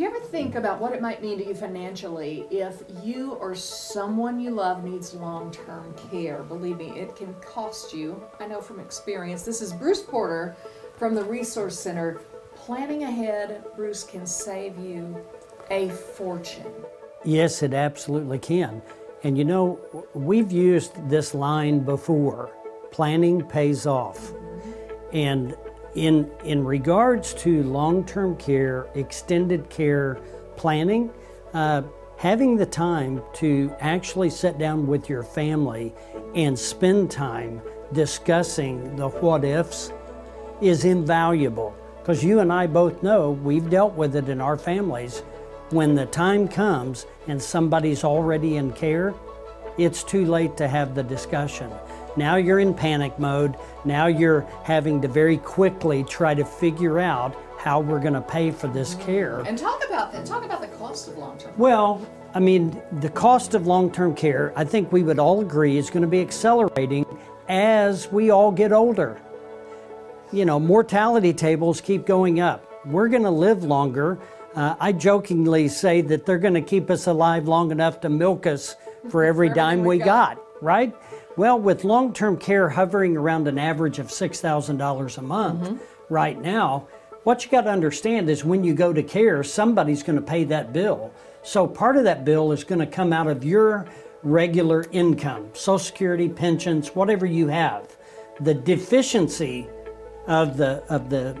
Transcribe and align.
You 0.00 0.06
ever 0.06 0.18
think 0.18 0.54
about 0.54 0.80
what 0.80 0.94
it 0.94 1.02
might 1.02 1.20
mean 1.20 1.36
to 1.36 1.46
you 1.46 1.54
financially 1.54 2.46
if 2.50 2.84
you 3.02 3.32
or 3.32 3.54
someone 3.54 4.40
you 4.40 4.50
love 4.50 4.82
needs 4.82 5.12
long 5.12 5.50
term 5.50 5.94
care? 6.10 6.42
Believe 6.42 6.78
me, 6.78 6.88
it 6.98 7.14
can 7.14 7.34
cost 7.42 7.92
you. 7.92 8.24
I 8.40 8.46
know 8.46 8.62
from 8.62 8.80
experience. 8.80 9.42
This 9.42 9.60
is 9.60 9.74
Bruce 9.74 10.00
Porter 10.00 10.56
from 10.96 11.14
the 11.14 11.22
Resource 11.24 11.78
Center. 11.78 12.22
Planning 12.54 13.02
ahead, 13.02 13.62
Bruce, 13.76 14.02
can 14.02 14.24
save 14.24 14.78
you 14.78 15.22
a 15.70 15.90
fortune. 15.90 16.72
Yes, 17.22 17.62
it 17.62 17.74
absolutely 17.74 18.38
can. 18.38 18.80
And 19.22 19.36
you 19.36 19.44
know, 19.44 19.78
we've 20.14 20.50
used 20.50 21.10
this 21.10 21.34
line 21.34 21.80
before 21.80 22.56
planning 22.90 23.44
pays 23.46 23.84
off. 23.84 24.32
And 25.12 25.54
in, 25.94 26.30
in 26.44 26.64
regards 26.64 27.34
to 27.34 27.62
long 27.64 28.04
term 28.04 28.36
care, 28.36 28.86
extended 28.94 29.68
care 29.70 30.20
planning, 30.56 31.10
uh, 31.52 31.82
having 32.16 32.56
the 32.56 32.66
time 32.66 33.22
to 33.34 33.74
actually 33.80 34.30
sit 34.30 34.58
down 34.58 34.86
with 34.86 35.08
your 35.08 35.22
family 35.22 35.92
and 36.34 36.58
spend 36.58 37.10
time 37.10 37.60
discussing 37.92 38.94
the 38.96 39.08
what 39.08 39.44
ifs 39.44 39.92
is 40.60 40.84
invaluable. 40.84 41.74
Because 41.98 42.24
you 42.24 42.40
and 42.40 42.52
I 42.52 42.66
both 42.66 43.02
know 43.02 43.30
we've 43.30 43.68
dealt 43.68 43.94
with 43.94 44.16
it 44.16 44.28
in 44.28 44.40
our 44.40 44.56
families. 44.56 45.20
When 45.70 45.94
the 45.94 46.06
time 46.06 46.48
comes 46.48 47.06
and 47.26 47.40
somebody's 47.40 48.04
already 48.04 48.56
in 48.56 48.72
care, 48.72 49.14
it's 49.78 50.02
too 50.02 50.26
late 50.26 50.56
to 50.56 50.68
have 50.68 50.94
the 50.94 51.02
discussion. 51.02 51.70
Now 52.16 52.36
you're 52.36 52.60
in 52.60 52.74
panic 52.74 53.18
mode. 53.18 53.56
Now 53.84 54.06
you're 54.06 54.42
having 54.64 55.00
to 55.02 55.08
very 55.08 55.36
quickly 55.38 56.04
try 56.04 56.34
to 56.34 56.44
figure 56.44 56.98
out 56.98 57.36
how 57.58 57.80
we're 57.80 58.00
going 58.00 58.14
to 58.14 58.20
pay 58.20 58.50
for 58.50 58.68
this 58.68 58.94
care. 58.96 59.40
And 59.40 59.58
talk 59.58 59.84
about 59.86 60.12
that. 60.12 60.24
Talk 60.24 60.44
about 60.44 60.60
the 60.60 60.68
cost 60.68 61.08
of 61.08 61.18
long 61.18 61.38
term. 61.38 61.52
Well, 61.56 62.06
I 62.34 62.40
mean, 62.40 62.80
the 63.00 63.10
cost 63.10 63.54
of 63.54 63.66
long 63.66 63.90
term 63.90 64.14
care, 64.14 64.52
I 64.56 64.64
think 64.64 64.92
we 64.92 65.02
would 65.02 65.18
all 65.18 65.40
agree, 65.40 65.76
is 65.76 65.90
going 65.90 66.02
to 66.02 66.08
be 66.08 66.20
accelerating 66.20 67.04
as 67.48 68.10
we 68.10 68.30
all 68.30 68.52
get 68.52 68.72
older. 68.72 69.20
You 70.32 70.44
know, 70.44 70.60
mortality 70.60 71.32
tables 71.32 71.80
keep 71.80 72.06
going 72.06 72.40
up. 72.40 72.64
We're 72.86 73.08
going 73.08 73.24
to 73.24 73.30
live 73.30 73.64
longer. 73.64 74.18
Uh, 74.54 74.74
I 74.80 74.92
jokingly 74.92 75.68
say 75.68 76.00
that 76.02 76.24
they're 76.24 76.38
going 76.38 76.54
to 76.54 76.62
keep 76.62 76.90
us 76.90 77.06
alive 77.06 77.46
long 77.46 77.72
enough 77.72 78.00
to 78.00 78.08
milk 78.08 78.46
us 78.46 78.76
for 79.10 79.24
every 79.30 79.48
dime 79.48 79.84
we 79.84 79.98
got, 79.98 80.40
right? 80.60 80.94
Well, 81.40 81.58
with 81.58 81.84
long 81.84 82.12
term 82.12 82.36
care 82.36 82.68
hovering 82.68 83.16
around 83.16 83.48
an 83.48 83.56
average 83.56 83.98
of 83.98 84.08
$6,000 84.08 85.16
a 85.16 85.22
month 85.22 85.60
mm-hmm. 85.62 86.12
right 86.12 86.38
now, 86.38 86.86
what 87.24 87.42
you 87.42 87.50
got 87.50 87.62
to 87.62 87.70
understand 87.70 88.28
is 88.28 88.44
when 88.44 88.62
you 88.62 88.74
go 88.74 88.92
to 88.92 89.02
care, 89.02 89.42
somebody's 89.42 90.02
going 90.02 90.16
to 90.16 90.22
pay 90.22 90.44
that 90.44 90.74
bill. 90.74 91.14
So 91.42 91.66
part 91.66 91.96
of 91.96 92.04
that 92.04 92.26
bill 92.26 92.52
is 92.52 92.62
going 92.62 92.80
to 92.80 92.86
come 92.86 93.14
out 93.14 93.26
of 93.26 93.42
your 93.42 93.86
regular 94.22 94.84
income, 94.92 95.48
Social 95.54 95.78
Security, 95.78 96.28
pensions, 96.28 96.88
whatever 96.88 97.24
you 97.24 97.48
have. 97.48 97.96
The 98.40 98.52
deficiency 98.52 99.66
of 100.26 100.58
the 100.58 100.84
of 100.90 101.08
the 101.08 101.40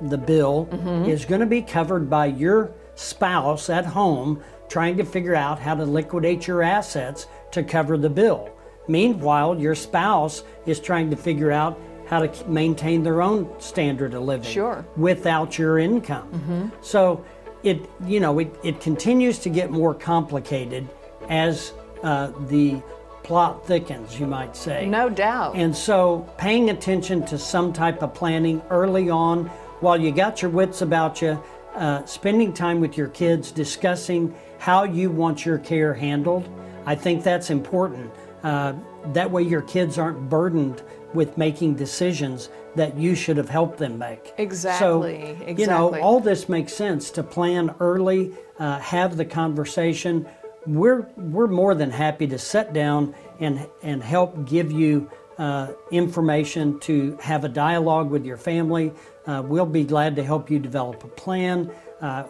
the 0.00 0.18
bill 0.18 0.68
mm-hmm. 0.70 1.10
is 1.10 1.24
going 1.24 1.40
to 1.40 1.46
be 1.48 1.62
covered 1.62 2.08
by 2.08 2.26
your 2.26 2.70
spouse 2.94 3.68
at 3.68 3.84
home 3.84 4.44
trying 4.68 4.96
to 4.98 5.04
figure 5.04 5.34
out 5.34 5.58
how 5.58 5.74
to 5.74 5.84
liquidate 5.84 6.46
your 6.46 6.62
assets 6.62 7.26
to 7.50 7.64
cover 7.64 7.98
the 7.98 8.10
bill. 8.10 8.48
Meanwhile, 8.90 9.60
your 9.60 9.74
spouse 9.74 10.42
is 10.66 10.80
trying 10.80 11.10
to 11.10 11.16
figure 11.16 11.52
out 11.52 11.78
how 12.06 12.26
to 12.26 12.48
maintain 12.48 13.04
their 13.04 13.22
own 13.22 13.48
standard 13.60 14.14
of 14.14 14.24
living 14.24 14.50
sure. 14.50 14.84
without 14.96 15.56
your 15.56 15.78
income. 15.78 16.28
Mm-hmm. 16.32 16.68
So 16.82 17.24
it 17.62 17.88
you 18.04 18.18
know 18.18 18.38
it, 18.40 18.52
it 18.64 18.80
continues 18.80 19.38
to 19.40 19.48
get 19.48 19.70
more 19.70 19.94
complicated 19.94 20.88
as 21.28 21.72
uh, 22.02 22.32
the 22.48 22.82
plot 23.22 23.64
thickens, 23.64 24.18
you 24.18 24.26
might 24.26 24.56
say. 24.56 24.86
No 24.86 25.08
doubt. 25.08 25.54
And 25.54 25.76
so 25.76 26.26
paying 26.36 26.70
attention 26.70 27.24
to 27.26 27.38
some 27.38 27.72
type 27.72 28.02
of 28.02 28.12
planning 28.12 28.60
early 28.70 29.08
on 29.08 29.46
while 29.80 30.00
you 30.00 30.10
got 30.10 30.42
your 30.42 30.50
wits 30.50 30.82
about 30.82 31.22
you, 31.22 31.40
uh, 31.74 32.04
spending 32.06 32.52
time 32.52 32.80
with 32.80 32.96
your 32.96 33.08
kids, 33.08 33.52
discussing 33.52 34.34
how 34.58 34.82
you 34.82 35.10
want 35.10 35.46
your 35.46 35.58
care 35.58 35.94
handled, 35.94 36.48
I 36.86 36.94
think 36.94 37.22
that's 37.22 37.50
important. 37.50 38.10
Uh, 38.42 38.74
that 39.12 39.30
way, 39.30 39.42
your 39.42 39.62
kids 39.62 39.98
aren't 39.98 40.28
burdened 40.28 40.82
with 41.14 41.36
making 41.36 41.74
decisions 41.74 42.48
that 42.76 42.96
you 42.96 43.14
should 43.14 43.36
have 43.36 43.48
helped 43.48 43.78
them 43.78 43.98
make. 43.98 44.32
Exactly. 44.38 44.78
So, 44.78 45.02
exactly. 45.02 45.54
you 45.62 45.66
know, 45.66 46.00
all 46.00 46.20
this 46.20 46.48
makes 46.48 46.72
sense 46.72 47.10
to 47.12 47.22
plan 47.22 47.74
early, 47.80 48.32
uh, 48.58 48.78
have 48.78 49.16
the 49.16 49.24
conversation. 49.24 50.26
We're 50.66 51.08
we're 51.16 51.48
more 51.48 51.74
than 51.74 51.90
happy 51.90 52.26
to 52.28 52.38
sit 52.38 52.72
down 52.72 53.14
and 53.40 53.66
and 53.82 54.02
help 54.02 54.46
give 54.46 54.70
you 54.70 55.10
uh, 55.38 55.68
information 55.90 56.78
to 56.80 57.16
have 57.20 57.44
a 57.44 57.48
dialogue 57.48 58.10
with 58.10 58.24
your 58.24 58.36
family. 58.36 58.92
Uh, 59.26 59.42
we'll 59.44 59.66
be 59.66 59.84
glad 59.84 60.16
to 60.16 60.22
help 60.22 60.50
you 60.50 60.58
develop 60.58 61.02
a 61.02 61.08
plan. 61.08 61.70
Uh, 62.00 62.24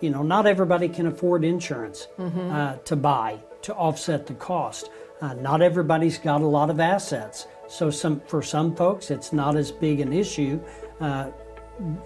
you 0.00 0.10
know, 0.10 0.22
not 0.22 0.46
everybody 0.46 0.88
can 0.88 1.06
afford 1.06 1.44
insurance 1.44 2.06
mm-hmm. 2.18 2.50
Uh, 2.50 2.76
to 2.84 2.96
buy 2.96 3.38
to 3.62 3.74
offset 3.74 4.26
the 4.26 4.34
cost. 4.34 4.90
Uh, 5.24 5.32
not 5.40 5.62
everybody's 5.62 6.18
got 6.18 6.42
a 6.42 6.46
lot 6.46 6.68
of 6.68 6.80
assets. 6.80 7.46
So 7.66 7.88
some 7.88 8.20
for 8.26 8.42
some 8.42 8.76
folks, 8.76 9.10
it's 9.10 9.32
not 9.32 9.56
as 9.56 9.72
big 9.72 10.00
an 10.00 10.12
issue 10.12 10.60
uh, 11.00 11.30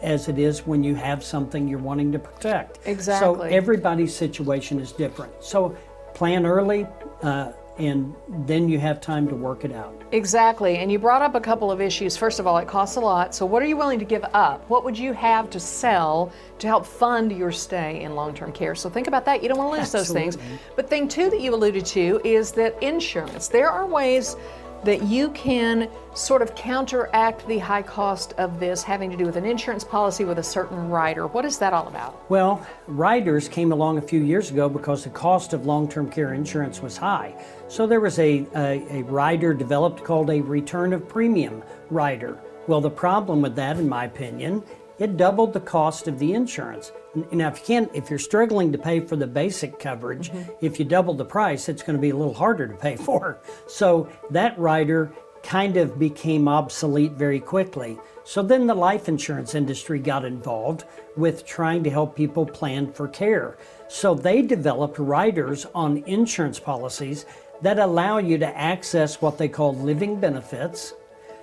as 0.03 0.29
it 0.29 0.39
is 0.39 0.69
when 0.69 0.85
you 0.85 0.95
have 0.95 1.25
something 1.25 1.67
you're 1.67 1.81
wanting 1.81 2.13
to 2.13 2.21
protect. 2.21 2.79
Exactly. 2.87 3.37
So 3.37 3.43
everybody's 3.43 4.15
situation 4.15 4.79
is 4.79 4.93
different. 4.93 5.33
So 5.41 5.77
plan 6.15 6.47
early. 6.47 6.87
Uh, 7.21 7.51
and 7.79 8.15
then 8.29 8.69
you 8.69 8.79
have 8.79 9.01
time 9.01 9.29
to 9.29 9.35
work 9.35 9.65
it 9.65 9.73
out. 9.73 9.95
Exactly. 10.13 10.79
And 10.79 10.91
you 10.91 10.99
brought 10.99 11.23
up 11.23 11.35
a 11.35 11.41
couple 11.41 11.71
of 11.71 11.81
issues. 11.81 12.17
First 12.17 12.41
of 12.41 12.47
all, 12.47 12.59
it 12.59 12.67
costs 12.67 12.97
a 12.97 13.01
lot. 13.01 13.35
So, 13.35 13.47
what 13.47 13.63
are 13.63 13.67
you 13.67 13.77
willing 13.77 13.99
to 13.99 14.05
give 14.05 14.25
up? 14.35 14.69
What 14.69 14.85
would 14.85 14.99
you 14.99 15.13
have 15.13 15.49
to 15.51 15.61
sell 15.61 16.33
to 16.59 16.67
help 16.67 16.85
fund 16.87 17.31
your 17.33 17.53
stay 17.53 18.03
in 18.03 18.15
long 18.15 18.35
term 18.35 18.53
care? 18.53 18.75
So, 18.75 18.91
think 18.91 19.07
about 19.07 19.25
that. 19.27 19.43
You 19.43 19.49
don't 19.49 19.59
want 19.59 19.75
to 19.75 19.81
lose 19.81 19.95
Absolutely. 19.95 20.25
those 20.25 20.37
things. 20.37 20.61
But, 20.77 20.89
thing 20.89 21.07
two 21.07 21.29
that 21.29 21.41
you 21.41 21.55
alluded 21.55 21.85
to 21.87 22.21
is 22.25 22.53
that 22.53 22.83
insurance. 22.83 23.49
There 23.49 23.71
are 23.71 23.87
ways 23.87 24.37
that 24.85 25.03
you 25.03 25.31
can 25.31 25.89
sort 26.15 26.43
of 26.43 26.55
counteract 26.55 27.47
the 27.47 27.59
high 27.59 27.83
cost 27.83 28.33
of 28.35 28.61
this 28.61 28.83
having 28.83 29.11
to 29.11 29.17
do 29.17 29.25
with 29.25 29.37
an 29.37 29.45
insurance 29.45 29.85
policy 29.85 30.25
with 30.25 30.39
a 30.39 30.43
certain 30.43 30.89
rider. 30.89 31.27
What 31.27 31.45
is 31.45 31.59
that 31.59 31.73
all 31.73 31.87
about? 31.89 32.31
Well, 32.31 32.67
riders 32.87 33.49
came 33.49 33.73
along 33.73 33.99
a 33.99 34.03
few 34.03 34.21
years 34.21 34.51
ago 34.51 34.69
because 34.69 35.05
the 35.05 35.11
cost 35.11 35.53
of 35.53 35.67
long 35.67 35.89
term 35.89 36.11
care 36.11 36.35
insurance 36.35 36.81
was 36.81 36.97
high. 36.97 37.35
So 37.69 37.87
there 37.87 38.01
was 38.01 38.19
a, 38.19 38.47
a, 38.55 38.99
a 38.99 39.03
rider 39.05 39.55
developed 39.55 40.05
called 40.05 40.31
a 40.31 40.41
return 40.41 40.93
of 40.93 41.09
premium 41.09 41.63
rider. 41.91 42.39
Well, 42.67 42.81
the 42.81 42.91
problem 42.91 43.41
with 43.41 43.57
that, 43.57 43.79
in 43.79 43.89
my 43.89 44.05
opinion, 44.05 44.63
it 44.99 45.17
doubled 45.17 45.53
the 45.53 45.61
cost 45.61 46.09
of 46.09 46.19
the 46.19 46.33
insurance. 46.33 46.93
Now, 47.33 47.49
if 47.49 47.59
you 47.61 47.65
can't, 47.65 47.91
if 47.95 48.11
you're 48.11 48.19
struggling 48.19 48.73
to 48.73 48.79
pay 48.79 49.01
for 49.01 49.17
the 49.17 49.27
basic 49.27 49.79
coverage, 49.79 50.31
mm-hmm. 50.31 50.51
if 50.61 50.79
you 50.79 50.85
double 50.85 51.15
the 51.15 51.25
price, 51.25 51.69
it's 51.69 51.83
going 51.83 51.97
to 51.97 52.01
be 52.01 52.11
a 52.11 52.17
little 52.17 52.35
harder 52.35 52.67
to 52.67 52.75
pay 52.75 52.97
for. 53.09 53.41
So 53.67 54.09
that 54.31 54.59
rider 54.59 55.13
kind 55.43 55.77
of 55.77 55.99
became 55.99 56.49
obsolete 56.49 57.13
very 57.13 57.41
quickly. 57.41 57.99
So 58.25 58.43
then 58.43 58.67
the 58.67 58.75
life 58.75 59.09
insurance 59.09 59.55
industry 59.55 59.99
got 59.99 60.25
involved 60.25 60.85
with 61.17 61.47
trying 61.47 61.83
to 61.85 61.91
help 61.91 62.17
people 62.17 62.45
plan 62.45 62.93
for 62.93 63.09
care. 63.09 63.57
So 63.89 64.15
they 64.15 64.43
developed 64.43 64.99
riders 64.99 65.67
on 65.75 65.99
insurance 66.07 66.59
policies 66.59 67.25
that 67.63 67.79
allow 67.79 68.19
you 68.19 68.39
to 68.39 68.59
access 68.59 69.23
what 69.23 69.39
they 69.39 69.49
call 69.49 69.75
living 69.75 70.21
benefits. 70.21 70.93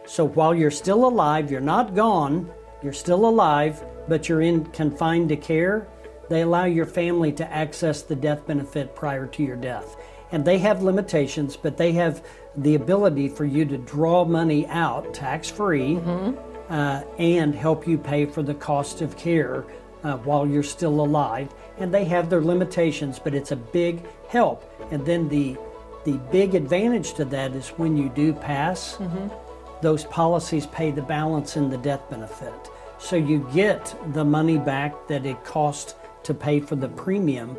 So 0.06 0.26
while 0.26 0.54
you're 0.54 0.72
still 0.72 1.08
alive, 1.08 1.50
you're 1.50 1.62
not 1.62 1.96
gone, 1.96 2.52
you're 2.86 2.94
still 2.94 3.26
alive, 3.26 3.84
but 4.08 4.30
you're 4.30 4.42
in 4.42 4.64
confined 4.68 5.28
to 5.30 5.36
care, 5.36 5.88
they 6.30 6.42
allow 6.42 6.66
your 6.66 6.86
family 6.86 7.32
to 7.34 7.52
access 7.52 8.04
the 8.04 8.16
death 8.16 8.46
benefit 8.46 8.96
prior 8.96 9.26
to 9.26 9.44
your 9.44 9.56
death. 9.56 9.98
And 10.32 10.46
they 10.46 10.60
have 10.60 10.84
limitations, 10.84 11.58
but 11.58 11.78
they 11.78 11.94
have 11.94 12.24
the 12.58 12.76
ability 12.76 13.28
for 13.28 13.44
you 13.44 13.66
to 13.66 13.78
draw 13.78 14.24
money 14.24 14.68
out 14.68 15.16
tax 15.16 15.50
free 15.50 15.96
mm-hmm. 15.96 16.72
uh, 16.72 17.02
and 17.18 17.56
help 17.56 17.88
you 17.88 17.98
pay 17.98 18.28
for 18.28 18.44
the 18.44 18.54
cost 18.54 19.02
of 19.02 19.18
care 19.18 19.66
uh, 20.04 20.18
while 20.18 20.48
you're 20.48 20.64
still 20.64 21.02
alive. 21.02 21.54
And 21.80 21.92
they 21.92 22.06
have 22.06 22.30
their 22.30 22.42
limitations, 22.42 23.18
but 23.18 23.34
it's 23.34 23.52
a 23.52 23.56
big 23.56 24.06
help. 24.30 24.64
And 24.92 25.04
then 25.06 25.28
the 25.28 25.58
the 26.06 26.20
big 26.32 26.54
advantage 26.54 27.16
to 27.16 27.26
that 27.26 27.54
is 27.54 27.70
when 27.70 27.98
you 27.98 28.10
do 28.10 28.32
pass, 28.32 28.98
mm-hmm. 28.98 29.28
those 29.82 30.04
policies 30.04 30.68
pay 30.68 30.92
the 30.92 31.02
balance 31.02 31.58
in 31.58 31.72
the 31.72 31.80
death 31.80 32.08
benefit. 32.12 32.70
So 33.06 33.18
you 33.18 33.48
get 33.54 33.96
the 34.14 34.26
money 34.26 34.58
back 34.58 35.08
that 35.10 35.28
it 35.28 35.44
cost 35.44 35.96
to 36.24 36.34
pay 36.34 36.60
for 36.60 36.76
the 36.76 36.88
premium. 36.88 37.56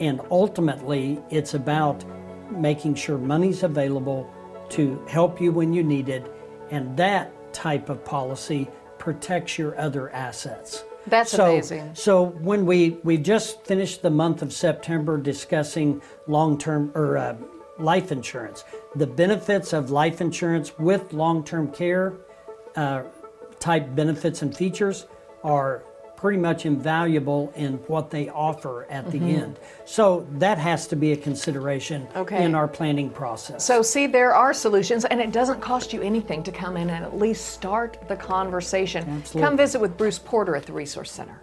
And 0.00 0.20
ultimately, 0.28 1.20
it's 1.30 1.54
about 1.54 2.04
making 2.50 2.96
sure 2.96 3.16
money's 3.16 3.62
available 3.62 4.28
to 4.70 5.00
help 5.08 5.40
you 5.40 5.52
when 5.52 5.72
you 5.72 5.84
need 5.84 6.08
it. 6.08 6.28
And 6.72 6.96
that 6.96 7.30
type 7.54 7.90
of 7.90 8.04
policy 8.04 8.66
protects 8.98 9.56
your 9.56 9.78
other 9.78 10.10
assets. 10.10 10.82
That's 11.06 11.30
so, 11.30 11.44
amazing. 11.44 11.94
So 11.94 12.24
when 12.24 12.66
we 12.66 12.98
we 13.04 13.18
just 13.18 13.64
finished 13.64 14.02
the 14.02 14.10
month 14.10 14.42
of 14.42 14.52
September 14.52 15.16
discussing 15.16 16.02
long-term 16.26 16.90
or 16.96 17.18
uh, 17.18 17.36
life 17.78 18.10
insurance, 18.10 18.64
the 18.96 19.06
benefits 19.06 19.72
of 19.72 19.92
life 19.92 20.20
insurance 20.20 20.76
with 20.76 21.12
long-term 21.12 21.70
care 21.70 22.14
uh, 22.74 23.04
type 23.60 23.94
benefits 23.94 24.42
and 24.42 24.56
features 24.56 25.06
are 25.44 25.82
pretty 26.16 26.38
much 26.38 26.66
invaluable 26.66 27.52
in 27.54 27.74
what 27.86 28.10
they 28.10 28.28
offer 28.30 28.86
at 28.90 29.08
the 29.12 29.18
Mm-hmm. 29.20 29.42
end. 29.42 29.58
So 29.84 30.26
that 30.32 30.58
has 30.58 30.88
to 30.88 30.96
be 30.96 31.12
a 31.12 31.16
consideration 31.16 32.08
Okay. 32.16 32.42
in 32.44 32.56
our 32.56 32.66
planning 32.66 33.08
process. 33.08 33.64
So, 33.64 33.82
see, 33.82 34.08
there 34.08 34.34
are 34.34 34.52
solutions, 34.52 35.04
and 35.04 35.20
it 35.20 35.30
doesn't 35.30 35.60
cost 35.60 35.92
you 35.92 36.02
anything 36.02 36.42
to 36.42 36.50
come 36.50 36.76
in 36.76 36.90
and 36.90 37.04
at 37.04 37.16
least 37.16 37.50
start 37.50 37.98
the 38.08 38.16
conversation. 38.16 39.08
Absolutely. 39.08 39.48
Come 39.48 39.56
visit 39.56 39.80
with 39.80 39.96
Bruce 39.96 40.18
Porter 40.18 40.56
at 40.56 40.66
the 40.66 40.72
Resource 40.72 41.12
Center. 41.12 41.40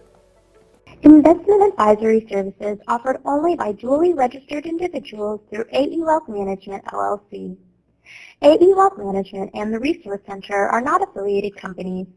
Investment 1.03 1.63
advisory 1.71 2.27
services 2.29 2.77
offered 2.89 3.17
only 3.25 3.55
by 3.55 3.71
duly 3.71 4.13
registered 4.13 4.65
individuals 4.65 5.39
through 5.49 5.65
AE 5.71 5.99
Wealth 6.01 6.27
Management, 6.27 6.83
LLC. 6.85 7.55
AE 8.41 8.73
Wealth 8.73 8.97
Management 8.97 9.51
and 9.53 9.73
the 9.73 9.79
Resource 9.79 10.21
Center 10.27 10.67
are 10.67 10.81
not 10.81 11.01
affiliated 11.01 11.55
companies. 11.55 12.07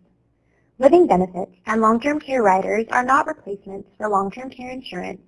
Living 0.79 1.07
benefits 1.07 1.53
and 1.67 1.81
long-term 1.81 2.21
care 2.21 2.43
riders 2.43 2.87
are 2.91 3.03
not 3.03 3.27
replacements 3.27 3.89
for 3.97 4.09
long-term 4.09 4.51
care 4.51 4.71
insurance. 4.71 5.21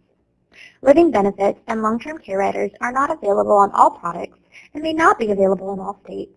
Living 0.82 1.10
benefits 1.10 1.60
and 1.68 1.82
long-term 1.82 2.18
care 2.18 2.38
riders 2.38 2.70
are 2.80 2.92
not 2.92 3.10
available 3.10 3.52
on 3.56 3.70
all 3.72 3.90
products 3.90 4.38
and 4.74 4.82
may 4.82 4.92
not 4.92 5.18
be 5.18 5.30
available 5.30 5.72
in 5.72 5.80
all 5.80 6.00
states. 6.04 6.32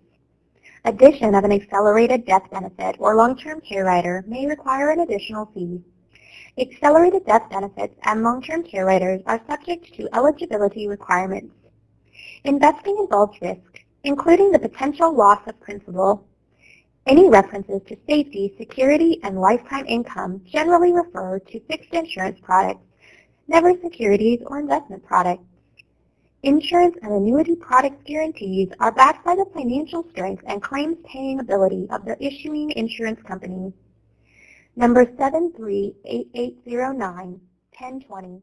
Addition 0.86 1.34
of 1.36 1.44
an 1.44 1.52
accelerated 1.52 2.26
death 2.26 2.50
benefit 2.52 2.96
or 3.00 3.16
long-term 3.16 3.62
care 3.62 3.86
rider 3.86 4.24
may 4.28 4.46
require 4.46 4.92
an 4.92 5.00
additional 5.00 5.46
fee. 5.54 5.82
Accelerated 6.58 7.26
death 7.26 7.50
benefits 7.50 7.96
and 8.04 8.22
long-term 8.22 8.64
care 8.64 8.86
riders 8.86 9.22
are 9.26 9.42
subject 9.48 9.94
to 9.96 10.10
eligibility 10.14 10.88
requirements. 10.88 11.56
Investing 12.44 12.98
involves 13.00 13.42
risk, 13.42 13.83
including 14.04 14.52
the 14.52 14.60
potential 14.60 15.16
loss 15.16 15.40
of 15.48 15.60
principal. 15.60 16.28
Any 17.06 17.30
references 17.30 17.82
to 17.88 17.98
safety, 18.08 18.56
security, 18.58 19.20
and 19.24 19.40
lifetime 19.40 19.86
income 19.88 20.42
generally 20.46 20.94
refer 20.94 21.40
to 21.40 21.60
fixed 21.62 21.94
insurance 21.94 22.40
products, 22.42 22.86
never 23.48 23.74
securities 23.82 24.42
or 24.46 24.60
investment 24.60 25.06
products. 25.06 25.44
Insurance 26.44 26.98
and 27.02 27.14
annuity 27.14 27.56
product 27.56 28.06
guarantees 28.06 28.70
are 28.80 28.92
backed 28.92 29.26
by 29.26 29.36
the 29.36 29.46
financial 29.54 30.06
strength 30.10 30.44
and 30.46 30.62
claims 30.62 30.98
paying 31.06 31.40
ability 31.40 31.88
of 31.90 32.04
the 32.04 32.22
issuing 32.22 32.72
insurance 32.72 33.22
company. 33.24 33.72
Number 34.76 35.06
738809 35.18 37.40
1020 37.80 38.42